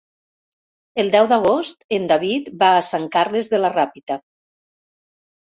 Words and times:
El 1.03 1.11
deu 1.15 1.27
d'agost 1.33 1.77
en 1.99 2.09
David 2.11 2.49
va 2.63 2.71
a 2.79 2.81
Sant 2.89 3.07
Carles 3.17 3.53
de 3.55 3.63
la 3.63 3.73
Ràpita. 3.77 4.19